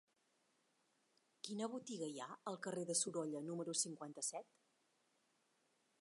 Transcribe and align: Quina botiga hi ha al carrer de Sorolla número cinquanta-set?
Quina 1.47 1.67
botiga 1.73 2.09
hi 2.13 2.17
ha 2.25 2.29
al 2.53 2.59
carrer 2.69 2.85
de 2.91 2.97
Sorolla 3.03 3.45
número 3.53 3.79
cinquanta-set? 3.85 4.51